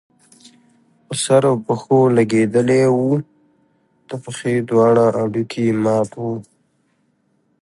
[1.05, 3.09] په سر او پښو لګېدلی وو،
[4.09, 6.35] د پښې دواړه هډوکي يې مات وو